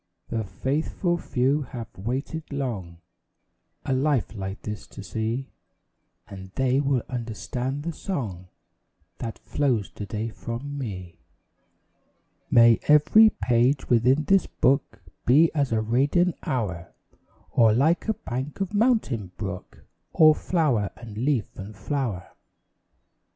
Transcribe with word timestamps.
The 0.29 0.43
faithful 0.43 1.15
few 1.19 1.61
have 1.61 1.95
waited 1.95 2.51
long 2.51 3.01
A 3.85 3.93
life 3.93 4.33
like 4.33 4.63
this 4.63 4.87
to 4.87 5.03
see; 5.03 5.51
And 6.27 6.49
they 6.55 6.79
will 6.79 7.03
understand 7.07 7.83
the 7.83 7.93
song 7.93 8.47
That 9.19 9.37
flows 9.37 9.91
to 9.91 10.07
day 10.07 10.29
from 10.29 10.75
me. 10.75 11.19
May 12.49 12.79
every 12.87 13.29
page 13.43 13.89
within 13.89 14.23
this 14.23 14.47
book 14.47 15.03
Be 15.27 15.51
as 15.53 15.71
a 15.71 15.81
radiant 15.81 16.33
hour; 16.47 16.95
Or 17.51 17.71
like 17.71 18.07
a 18.09 18.15
bank 18.15 18.59
of 18.59 18.73
mountain 18.73 19.27
brook, 19.37 19.85
All 20.13 20.33
flower 20.33 20.89
and 20.95 21.15
leaf 21.15 21.45
and 21.59 21.75
flower. 21.75 22.31